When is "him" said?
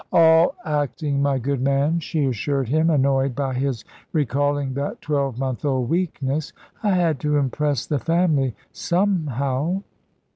2.69-2.89